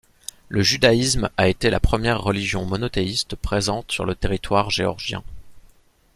[0.49, 5.23] Le judaïsme a été la première religion monothéiste présente sur le territoire géorgien.